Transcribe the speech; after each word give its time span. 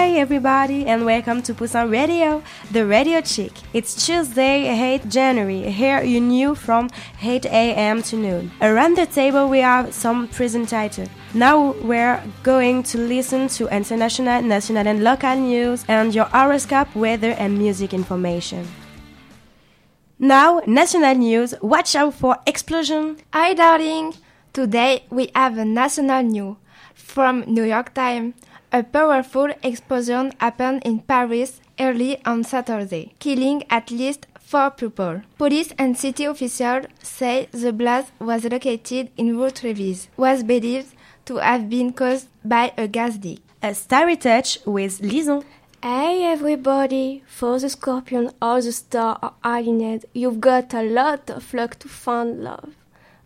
Hi, 0.00 0.12
everybody, 0.12 0.86
and 0.86 1.04
welcome 1.04 1.42
to 1.42 1.52
Poussin 1.52 1.90
Radio, 1.90 2.42
the 2.70 2.86
Radio 2.86 3.20
Chick. 3.20 3.52
It's 3.74 4.06
Tuesday, 4.06 4.66
8 4.94 5.10
January. 5.10 5.70
Here 5.70 6.02
you 6.02 6.22
knew 6.22 6.54
from 6.54 6.88
8 7.22 7.44
a.m. 7.44 8.02
to 8.04 8.16
noon. 8.16 8.50
Around 8.62 8.96
the 8.96 9.04
table, 9.04 9.46
we 9.46 9.58
have 9.58 9.92
some 9.92 10.26
presenters. 10.28 11.10
Now 11.34 11.72
we're 11.82 12.18
going 12.42 12.82
to 12.84 12.96
listen 12.96 13.48
to 13.48 13.68
international, 13.68 14.40
national, 14.40 14.88
and 14.88 15.04
local 15.04 15.36
news 15.36 15.84
and 15.86 16.14
your 16.14 16.24
horoscope, 16.24 16.96
weather, 16.96 17.32
and 17.32 17.58
music 17.58 17.92
information. 17.92 18.66
Now, 20.18 20.62
national 20.66 21.14
news. 21.16 21.54
Watch 21.60 21.94
out 21.94 22.14
for 22.14 22.38
explosion. 22.46 23.18
Hi, 23.34 23.52
darling. 23.52 24.14
Today 24.54 25.04
we 25.10 25.30
have 25.34 25.58
a 25.58 25.66
national 25.66 26.22
news 26.22 26.56
from 26.94 27.44
New 27.46 27.64
York 27.64 27.92
Times. 27.92 28.32
A 28.72 28.84
powerful 28.84 29.48
explosion 29.64 30.32
happened 30.38 30.82
in 30.84 31.00
Paris 31.00 31.60
early 31.80 32.24
on 32.24 32.44
Saturday, 32.44 33.12
killing 33.18 33.64
at 33.68 33.90
least 33.90 34.28
four 34.38 34.70
people. 34.70 35.22
Police 35.38 35.72
and 35.76 35.98
city 35.98 36.24
officials 36.24 36.86
say 37.02 37.48
the 37.50 37.72
blast 37.72 38.12
was 38.20 38.44
located 38.44 39.10
in 39.16 39.36
Rue 39.36 39.50
Trévise, 39.50 40.06
was 40.16 40.44
believed 40.44 40.94
to 41.24 41.38
have 41.38 41.68
been 41.68 41.92
caused 41.92 42.28
by 42.44 42.72
a 42.78 42.86
gas 42.86 43.18
leak. 43.20 43.42
A 43.60 43.74
starry 43.74 44.16
touch 44.16 44.60
with 44.64 45.00
Lison. 45.00 45.42
Hey 45.82 46.26
everybody, 46.26 47.24
for 47.26 47.58
the 47.58 47.70
scorpion 47.70 48.30
or 48.40 48.62
the 48.62 48.70
star 48.70 49.18
or 49.20 49.32
alienate, 49.44 50.04
you've 50.12 50.40
got 50.40 50.72
a 50.74 50.82
lot 50.82 51.28
of 51.28 51.52
luck 51.52 51.76
to 51.80 51.88
find 51.88 52.44
love. 52.44 52.76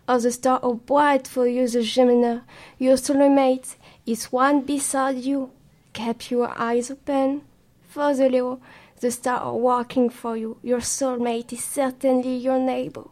Or 0.09 0.19
the 0.21 0.33
star 0.33 0.59
or 0.63 0.77
bright 0.77 1.29
for 1.29 1.47
you, 1.47 1.69
the 1.69 1.83
Gemini, 1.83 2.39
your 2.79 2.97
soulmate 2.97 3.75
is 4.07 4.33
one 4.33 4.63
beside 4.63 5.19
you. 5.19 5.51
Keep 5.93 6.31
your 6.31 6.53
eyes 6.59 6.91
open. 6.91 7.43
For 7.89 8.15
the 8.15 8.29
Leo, 8.29 8.61
the 9.01 9.11
star 9.11 9.39
are 9.39 9.57
working 9.57 10.11
for 10.11 10.37
you. 10.37 10.57
Your 10.63 10.81
soulmate 10.81 11.53
is 11.53 11.65
certainly 11.65 12.37
your 12.37 12.59
neighbor. 12.59 13.05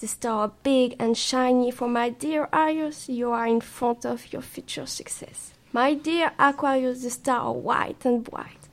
The 0.00 0.08
star 0.08 0.40
are 0.40 0.52
big 0.62 0.96
and 0.98 1.16
shiny 1.16 1.70
for 1.70 1.88
my 1.88 2.08
dear 2.08 2.48
Arius. 2.52 3.08
You 3.08 3.30
are 3.30 3.46
in 3.46 3.60
front 3.60 4.04
of 4.04 4.32
your 4.32 4.42
future 4.42 4.86
success. 4.86 5.54
My 5.72 5.94
dear 5.94 6.32
Aquarius, 6.38 7.02
the 7.02 7.10
star 7.10 7.40
are 7.40 7.52
white 7.52 8.04
and 8.04 8.24
bright. 8.24 8.68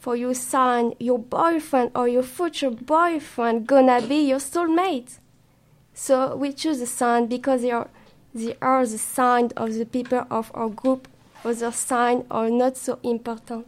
For 0.00 0.16
your 0.16 0.34
sign, 0.34 0.94
your 0.98 1.18
boyfriend 1.18 1.92
or 1.94 2.08
your 2.08 2.22
future 2.22 2.70
boyfriend 2.70 3.66
gonna 3.66 4.00
be 4.02 4.28
your 4.28 4.38
soulmate. 4.38 5.18
So 5.94 6.36
we 6.36 6.52
choose 6.52 6.78
the 6.78 6.86
sign 6.86 7.26
because 7.26 7.62
they 7.62 7.70
are 7.70 7.88
they 8.36 8.56
are 8.60 8.84
the 8.86 8.98
sign 8.98 9.50
of 9.56 9.74
the 9.74 9.86
people 9.86 10.26
of 10.30 10.50
our 10.54 10.68
group. 10.68 11.08
Other 11.44 11.72
signs 11.72 12.24
are 12.30 12.50
not 12.50 12.76
so 12.76 12.98
important. 13.02 13.66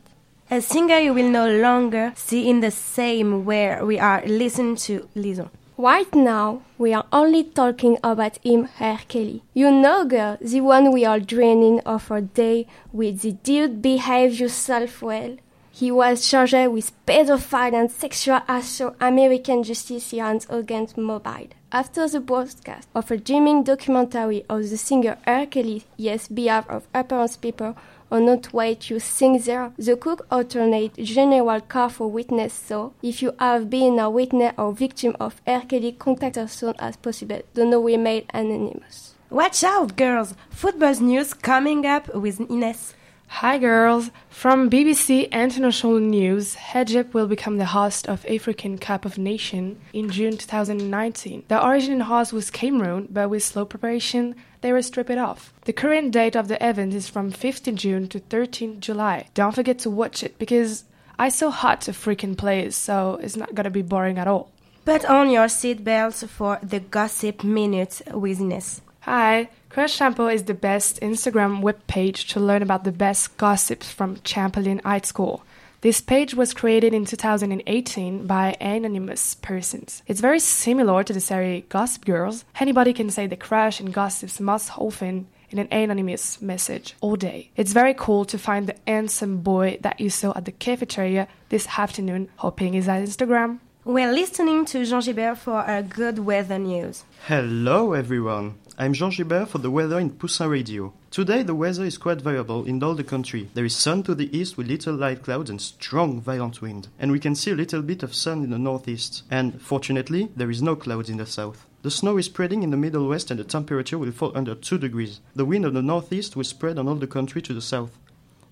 A 0.50 0.60
singer 0.60 0.98
you 0.98 1.14
will 1.14 1.28
no 1.28 1.50
longer 1.50 2.12
see 2.16 2.48
in 2.48 2.60
the 2.60 2.70
same 2.70 3.44
where 3.44 3.84
we 3.84 3.98
are 3.98 4.22
listening 4.26 4.76
to 4.76 5.08
Lison. 5.14 5.50
Right 5.76 6.12
now, 6.14 6.62
we 6.76 6.92
are 6.92 7.06
only 7.12 7.44
talking 7.44 7.98
about 8.02 8.38
him, 8.44 8.68
R. 8.80 8.98
Kelly. 9.08 9.42
You 9.54 9.70
know, 9.70 10.04
girl, 10.04 10.36
the 10.40 10.60
one 10.60 10.90
we 10.92 11.04
are 11.04 11.20
draining 11.20 11.80
of 11.80 12.10
our 12.10 12.20
day 12.20 12.66
with 12.92 13.20
the 13.22 13.32
dude 13.32 13.80
behave 13.80 14.40
yourself 14.40 15.02
well. 15.02 15.36
He 15.78 15.92
was 15.92 16.28
charged 16.28 16.72
with 16.72 16.90
pedophile 17.06 17.72
and 17.72 17.88
sexual 17.88 18.40
assault 18.48 18.96
American 19.00 19.62
Justice 19.62 20.10
Hands 20.10 20.44
against 20.50 20.98
Mobile. 20.98 21.50
After 21.70 22.08
the 22.08 22.18
broadcast 22.18 22.88
of 22.96 23.12
a 23.12 23.16
dreaming 23.16 23.62
documentary 23.62 24.44
of 24.48 24.68
the 24.70 24.76
singer. 24.76 25.18
Kelly, 25.24 25.84
yes, 25.96 26.26
behalf 26.26 26.68
of 26.68 26.88
apparent 26.92 27.40
people 27.40 27.76
or 28.10 28.20
not 28.20 28.52
way 28.52 28.76
you 28.88 28.98
sing 28.98 29.38
there, 29.38 29.70
the 29.78 29.94
cook 29.94 30.26
alternate 30.32 30.96
general 30.96 31.60
call 31.60 31.90
for 31.90 32.10
witness 32.10 32.54
so 32.54 32.92
if 33.00 33.22
you 33.22 33.32
have 33.38 33.70
been 33.70 34.00
a 34.00 34.10
witness 34.10 34.54
or 34.58 34.72
victim 34.72 35.14
of. 35.20 35.40
Kelly, 35.44 35.92
contact 35.92 36.38
as 36.38 36.50
soon 36.50 36.74
as 36.80 36.96
possible. 36.96 37.40
Don't 37.54 37.70
know 37.70 37.80
remain 37.80 38.24
anonymous. 38.34 39.14
Watch 39.30 39.62
out, 39.62 39.94
girls! 39.94 40.34
Football 40.50 40.94
news 41.02 41.34
coming 41.34 41.86
up 41.86 42.12
with 42.16 42.40
Ines. 42.50 42.94
Hi 43.30 43.58
girls! 43.58 44.10
From 44.30 44.68
BBC 44.68 45.30
International 45.30 46.00
News, 46.00 46.56
Egypt 46.74 47.14
will 47.14 47.28
become 47.28 47.58
the 47.58 47.66
host 47.66 48.08
of 48.08 48.26
African 48.26 48.78
Cup 48.78 49.04
of 49.04 49.16
Nations 49.16 49.78
in 49.92 50.10
June 50.10 50.36
2019. 50.36 51.44
The 51.46 51.64
original 51.64 52.06
host 52.06 52.32
was 52.32 52.50
Cameroon, 52.50 53.06
but 53.10 53.30
with 53.30 53.44
slow 53.44 53.64
preparation, 53.64 54.34
they 54.62 54.72
were 54.72 54.82
stripped 54.82 55.12
off. 55.12 55.52
The 55.66 55.72
current 55.72 56.10
date 56.10 56.34
of 56.34 56.48
the 56.48 56.56
event 56.66 56.94
is 56.94 57.08
from 57.08 57.30
15 57.30 57.76
June 57.76 58.08
to 58.08 58.18
13 58.18 58.80
July. 58.80 59.28
Don't 59.34 59.54
forget 59.54 59.78
to 59.80 59.90
watch 59.90 60.24
it 60.24 60.36
because 60.38 60.84
I 61.18 61.28
saw 61.28 61.50
hot 61.50 61.88
African 61.88 62.34
players, 62.34 62.74
so 62.74 63.20
it's 63.22 63.36
not 63.36 63.54
gonna 63.54 63.70
be 63.70 63.82
boring 63.82 64.18
at 64.18 64.26
all. 64.26 64.50
Put 64.84 65.04
on 65.04 65.30
your 65.30 65.46
seatbelts 65.46 66.26
for 66.26 66.58
the 66.62 66.80
Gossip 66.80 67.44
Minute 67.44 68.00
with 68.10 68.40
Ines. 68.40 68.80
Hi, 69.00 69.50
Crush 69.70 69.94
Shampoo 69.94 70.28
is 70.28 70.44
the 70.44 70.54
best 70.54 70.98
Instagram 71.02 71.60
webpage 71.60 72.28
to 72.28 72.40
learn 72.40 72.62
about 72.62 72.84
the 72.84 72.92
best 72.92 73.36
gossips 73.36 73.90
from 73.92 74.18
Champlain 74.24 74.80
High 74.82 75.02
School. 75.02 75.42
This 75.82 76.00
page 76.00 76.34
was 76.34 76.54
created 76.54 76.94
in 76.94 77.04
2018 77.04 78.26
by 78.26 78.56
anonymous 78.62 79.34
persons. 79.34 80.02
It's 80.06 80.22
very 80.22 80.40
similar 80.40 81.04
to 81.04 81.12
the 81.12 81.20
series 81.20 81.64
Gossip 81.68 82.06
Girls. 82.06 82.46
Anybody 82.58 82.94
can 82.94 83.10
say 83.10 83.26
the 83.26 83.36
crush 83.36 83.78
and 83.78 83.92
gossips 83.92 84.40
most 84.40 84.76
often 84.78 85.26
in 85.50 85.58
an 85.58 85.68
anonymous 85.70 86.40
message 86.40 86.96
all 87.02 87.16
day. 87.16 87.50
It's 87.54 87.74
very 87.74 87.92
cool 87.92 88.24
to 88.24 88.38
find 88.38 88.66
the 88.66 88.76
handsome 88.86 89.42
boy 89.42 89.78
that 89.82 90.00
you 90.00 90.08
saw 90.08 90.32
at 90.34 90.46
the 90.46 90.52
cafeteria 90.52 91.28
this 91.50 91.68
afternoon, 91.78 92.30
hoping 92.36 92.72
is 92.72 92.88
at 92.88 93.02
Instagram. 93.02 93.58
We're 93.84 94.12
listening 94.12 94.64
to 94.66 94.84
Jean 94.84 95.02
Gibert 95.02 95.36
for 95.36 95.62
a 95.66 95.82
good 95.82 96.18
weather 96.20 96.58
news. 96.58 97.04
Hello 97.26 97.92
everyone. 97.92 98.54
I'm 98.80 98.92
Jean 98.92 99.10
Gibert 99.10 99.48
for 99.48 99.58
the 99.58 99.72
weather 99.72 99.98
in 99.98 100.10
Poussin 100.10 100.48
Radio. 100.48 100.92
Today 101.10 101.42
the 101.42 101.56
weather 101.56 101.84
is 101.84 101.98
quite 101.98 102.20
variable 102.20 102.64
in 102.64 102.80
all 102.80 102.94
the 102.94 103.02
country. 103.02 103.50
There 103.54 103.64
is 103.64 103.74
sun 103.74 104.04
to 104.04 104.14
the 104.14 104.30
east 104.38 104.56
with 104.56 104.68
little 104.68 104.94
light 104.94 105.24
clouds 105.24 105.50
and 105.50 105.60
strong 105.60 106.20
violent 106.20 106.62
wind. 106.62 106.86
And 106.96 107.10
we 107.10 107.18
can 107.18 107.34
see 107.34 107.50
a 107.50 107.56
little 107.56 107.82
bit 107.82 108.04
of 108.04 108.14
sun 108.14 108.44
in 108.44 108.50
the 108.50 108.58
northeast. 108.58 109.24
And 109.32 109.60
fortunately, 109.60 110.28
there 110.36 110.48
is 110.48 110.62
no 110.62 110.76
clouds 110.76 111.10
in 111.10 111.16
the 111.16 111.26
south. 111.26 111.66
The 111.82 111.90
snow 111.90 112.18
is 112.18 112.26
spreading 112.26 112.62
in 112.62 112.70
the 112.70 112.76
middle 112.76 113.08
west 113.08 113.32
and 113.32 113.40
the 113.40 113.42
temperature 113.42 113.98
will 113.98 114.12
fall 114.12 114.30
under 114.36 114.54
2 114.54 114.78
degrees. 114.78 115.18
The 115.34 115.44
wind 115.44 115.64
of 115.64 115.74
the 115.74 115.82
northeast 115.82 116.36
will 116.36 116.44
spread 116.44 116.78
on 116.78 116.86
all 116.86 116.94
the 116.94 117.08
country 117.08 117.42
to 117.42 117.52
the 117.52 117.60
south. 117.60 117.98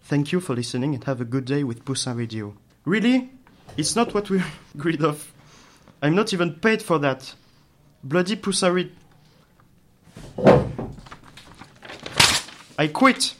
Thank 0.02 0.32
you 0.32 0.40
for 0.40 0.56
listening 0.56 0.92
and 0.92 1.04
have 1.04 1.20
a 1.20 1.24
good 1.24 1.44
day 1.44 1.62
with 1.62 1.84
Poussin 1.84 2.16
Radio. 2.16 2.52
Really? 2.84 3.30
It's 3.76 3.94
not 3.94 4.12
what 4.12 4.28
we're 4.28 4.44
agreed 4.74 5.04
of. 5.04 5.32
I'm 6.02 6.16
not 6.16 6.32
even 6.32 6.54
paid 6.54 6.82
for 6.82 6.98
that. 6.98 7.32
Bloody 8.02 8.34
Poussin 8.34 8.74
Radio. 8.74 8.92
I 12.78 12.88
quit. 12.88 13.34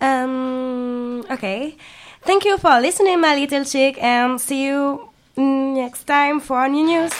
Um, 0.00 1.24
okay. 1.30 1.76
Thank 2.22 2.44
you 2.44 2.58
for 2.58 2.80
listening, 2.80 3.20
my 3.20 3.34
little 3.34 3.64
chick, 3.64 4.02
and 4.02 4.40
see 4.40 4.64
you 4.64 5.10
next 5.36 6.04
time 6.04 6.40
for 6.40 6.68
new 6.68 6.84
news. 6.84 7.12